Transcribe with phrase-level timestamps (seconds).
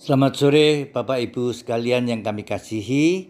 [0.00, 3.28] Selamat sore Bapak Ibu sekalian yang kami kasihi.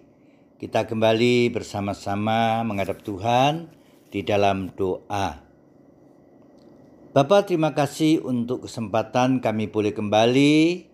[0.62, 3.66] Kita kembali bersama-sama menghadap Tuhan
[4.14, 5.42] di dalam doa.
[7.10, 10.86] Bapak terima kasih untuk kesempatan kami boleh kembali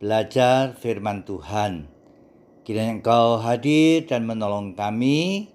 [0.00, 1.84] belajar firman Tuhan.
[2.64, 5.52] Kiranya Engkau hadir dan menolong kami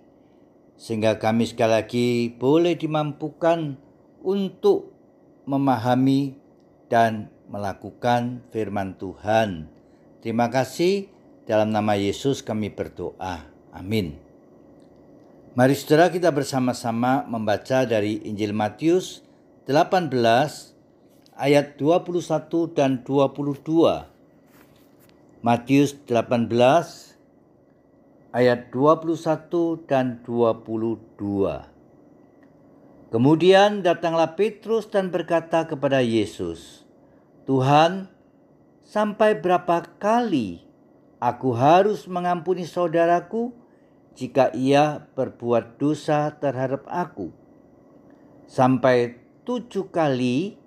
[0.77, 3.81] sehingga kami sekali lagi boleh dimampukan
[4.21, 4.93] untuk
[5.49, 6.37] memahami
[6.85, 9.67] dan melakukan firman Tuhan.
[10.21, 11.09] Terima kasih.
[11.49, 13.41] Dalam nama Yesus kami berdoa.
[13.73, 14.21] Amin.
[15.57, 19.25] Mari saudara kita bersama-sama membaca dari Injil Matius
[19.65, 20.13] 18
[21.33, 23.65] ayat 21 dan 22.
[25.41, 27.17] Matius 18
[28.29, 31.65] ayat 21 dan 22.
[33.09, 36.85] Kemudian datanglah Petrus dan berkata kepada Yesus,
[37.49, 38.05] Tuhan,
[38.85, 40.61] sampai berapa kali
[41.17, 43.57] aku harus mengampuni saudaraku
[44.13, 47.33] jika ia berbuat dosa terhadap aku?
[48.45, 49.17] Sampai
[49.49, 50.61] tujuh kali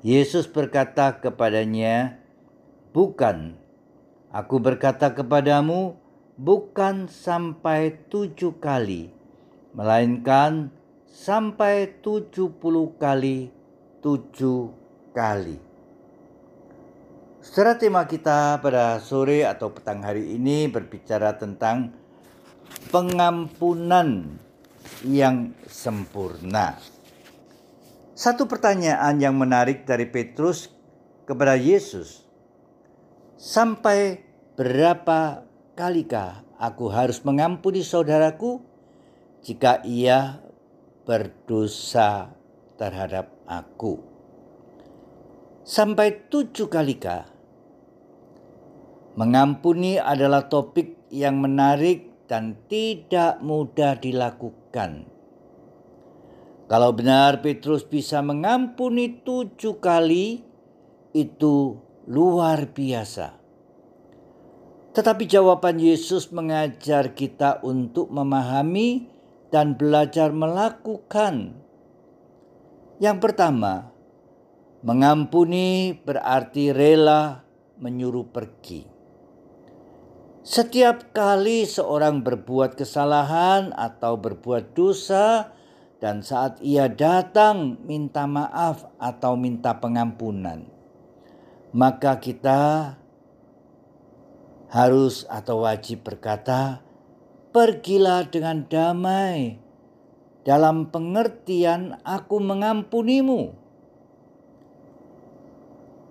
[0.00, 2.16] Yesus berkata kepadanya,
[2.96, 3.60] Bukan,
[4.32, 6.00] aku berkata kepadamu,
[6.40, 9.12] bukan sampai tujuh kali,
[9.76, 10.72] melainkan
[11.04, 13.52] sampai tujuh puluh kali
[14.00, 14.83] tujuh
[15.14, 15.56] kali.
[17.38, 21.94] Secara tema kita pada sore atau petang hari ini berbicara tentang
[22.90, 24.40] pengampunan
[25.06, 26.74] yang sempurna.
[28.18, 30.72] Satu pertanyaan yang menarik dari Petrus
[31.28, 32.26] kepada Yesus.
[33.38, 34.24] Sampai
[34.58, 35.44] berapa
[35.76, 38.62] kalikah aku harus mengampuni saudaraku
[39.44, 40.40] jika ia
[41.04, 42.32] berdosa
[42.80, 44.13] terhadap aku?
[45.64, 47.24] Sampai tujuh kali kah?
[49.16, 55.08] Mengampuni adalah topik yang menarik dan tidak mudah dilakukan.
[56.64, 60.42] Kalau benar Petrus bisa mengampuni tujuh kali,
[61.14, 61.78] itu
[62.10, 63.38] luar biasa.
[64.94, 69.06] Tetapi jawaban Yesus mengajar kita untuk memahami
[69.54, 71.54] dan belajar melakukan.
[72.98, 73.93] Yang pertama,
[74.84, 77.40] Mengampuni berarti rela
[77.80, 78.84] menyuruh pergi.
[80.44, 85.56] Setiap kali seorang berbuat kesalahan atau berbuat dosa,
[86.04, 90.68] dan saat ia datang minta maaf atau minta pengampunan,
[91.72, 92.92] maka kita
[94.68, 96.84] harus atau wajib berkata,
[97.56, 99.56] "Pergilah dengan damai."
[100.44, 103.63] Dalam pengertian, "Aku mengampunimu."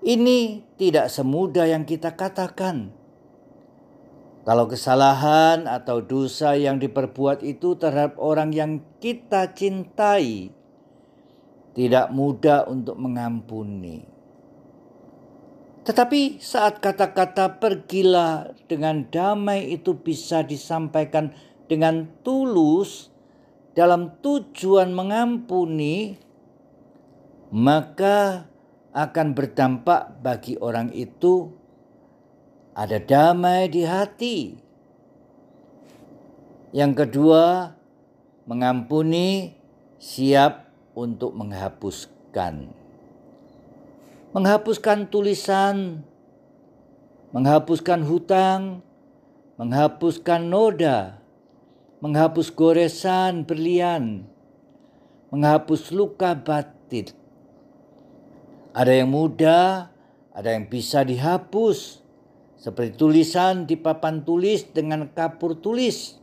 [0.04, 2.92] Ini tidak semudah yang kita katakan.
[4.44, 10.52] Kalau kesalahan atau dosa yang diperbuat itu terhadap orang yang kita cintai,
[11.72, 14.04] tidak mudah untuk mengampuni.
[15.88, 21.32] Tetapi saat kata-kata "pergilah dengan damai" itu bisa disampaikan
[21.72, 23.08] dengan tulus
[23.72, 26.20] dalam tujuan mengampuni,
[27.56, 28.52] maka
[28.94, 31.50] akan berdampak bagi orang itu
[32.78, 34.40] ada damai di hati.
[36.74, 37.74] Yang kedua,
[38.46, 39.54] mengampuni
[39.98, 42.70] siap untuk menghapuskan.
[44.34, 46.02] Menghapuskan tulisan,
[47.34, 48.82] menghapuskan hutang,
[49.62, 51.22] menghapuskan noda,
[52.02, 54.26] menghapus goresan berlian,
[55.30, 57.14] menghapus luka batin,
[58.74, 59.94] ada yang mudah,
[60.34, 62.02] ada yang bisa dihapus.
[62.58, 66.18] Seperti tulisan di papan tulis dengan kapur tulis.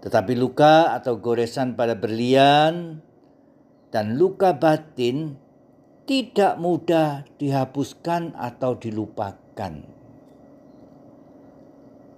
[0.00, 3.04] Tetapi luka atau goresan pada berlian
[3.92, 5.36] dan luka batin
[6.08, 9.72] tidak mudah dihapuskan atau dilupakan.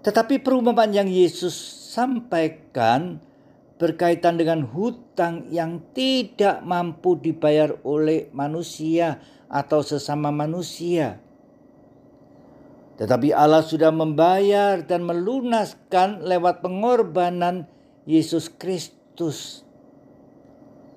[0.03, 1.55] Tetapi perumpamaan yang Yesus
[1.93, 3.19] sampaikan
[3.83, 9.19] berkaitan dengan hutang yang tidak mampu dibayar oleh manusia
[9.51, 11.19] atau sesama manusia.
[12.95, 17.67] Tetapi Allah sudah membayar dan melunaskan lewat pengorbanan
[18.07, 19.67] Yesus Kristus.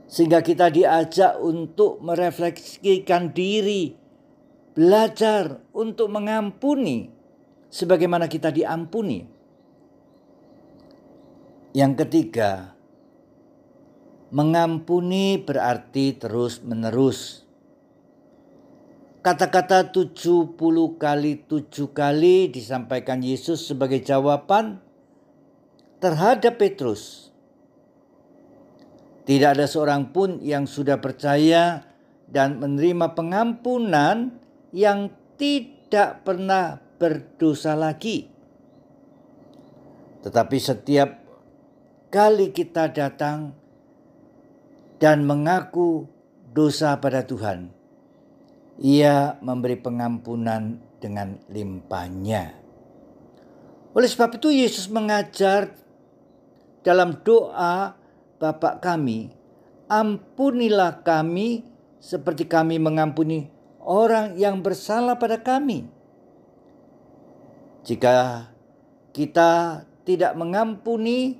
[0.06, 3.98] Sehingga kita diajak untuk merefleksikan diri,
[4.78, 7.10] belajar untuk mengampuni
[7.74, 9.26] sebagaimana kita diampuni.
[11.74, 12.75] Yang ketiga,
[14.36, 17.48] Mengampuni berarti terus-menerus.
[19.24, 20.54] kata-kata 70
[21.00, 24.84] kali 7 kali disampaikan Yesus sebagai jawaban
[26.04, 27.32] terhadap Petrus.
[29.26, 31.88] Tidak ada seorang pun yang sudah percaya
[32.30, 34.36] dan menerima pengampunan
[34.70, 35.10] yang
[35.40, 38.30] tidak pernah berdosa lagi.
[40.22, 41.10] Tetapi setiap
[42.14, 43.65] kali kita datang
[45.00, 46.08] dan mengaku
[46.56, 47.72] dosa pada Tuhan,
[48.80, 52.56] Ia memberi pengampunan dengan limpahnya.
[53.96, 55.72] Oleh sebab itu Yesus mengajar
[56.84, 57.96] dalam doa
[58.36, 59.32] Bapak kami,
[59.88, 61.64] ampunilah kami
[62.04, 63.48] seperti kami mengampuni
[63.80, 65.88] orang yang bersalah pada kami.
[67.88, 68.50] Jika
[69.16, 71.40] kita tidak mengampuni,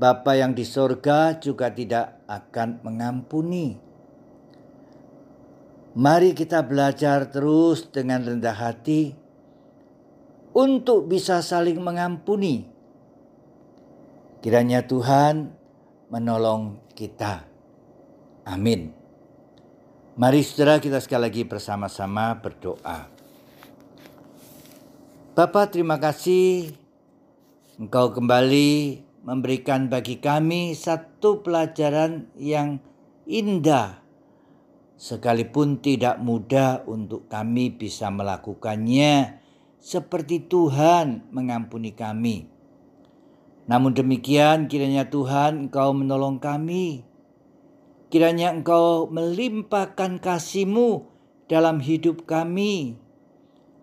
[0.00, 3.74] Bapa yang di sorga juga tidak akan mengampuni.
[5.98, 9.10] Mari kita belajar terus dengan rendah hati
[10.54, 12.70] untuk bisa saling mengampuni.
[14.38, 15.50] Kiranya Tuhan
[16.14, 17.42] menolong kita.
[18.46, 18.94] Amin.
[20.14, 23.10] Mari saudara kita sekali lagi bersama-sama berdoa.
[25.34, 26.74] Bapak terima kasih
[27.80, 32.80] Engkau kembali memberikan bagi kami satu pelajaran yang
[33.28, 34.00] indah,
[34.96, 39.40] sekalipun tidak mudah untuk kami bisa melakukannya,
[39.80, 42.48] seperti Tuhan mengampuni kami.
[43.70, 47.06] Namun demikian, kiranya Tuhan Engkau menolong kami.
[48.10, 51.06] Kiranya Engkau melimpahkan kasih-Mu
[51.46, 52.98] dalam hidup kami,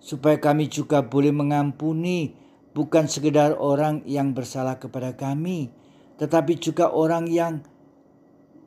[0.04, 2.36] supaya kami juga boleh mengampuni
[2.78, 5.74] bukan sekedar orang yang bersalah kepada kami,
[6.22, 7.66] tetapi juga orang yang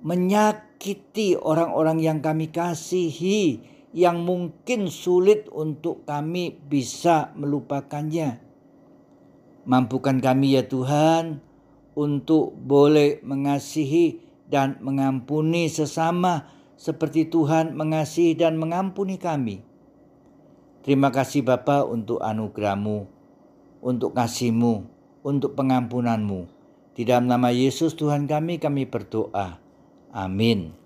[0.03, 3.63] menyakiti orang-orang yang kami kasihi,
[3.95, 8.43] yang mungkin sulit untuk kami bisa melupakannya.
[9.71, 11.39] Mampukan kami ya Tuhan
[11.95, 14.19] untuk boleh mengasihi
[14.51, 19.63] dan mengampuni sesama seperti Tuhan mengasihi dan mengampuni kami.
[20.83, 23.20] Terima kasih Bapa untuk anugerahmu
[23.85, 24.85] untuk kasihmu,
[25.25, 26.49] untuk pengampunanmu.
[26.97, 29.61] Di dalam nama Yesus Tuhan kami, kami berdoa.
[30.13, 30.80] Amin.